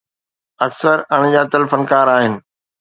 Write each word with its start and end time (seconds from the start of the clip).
اڪثر 0.65 0.97
اڻڄاتل 1.15 1.63
فنڪار 1.71 2.07
آهن. 2.15 2.33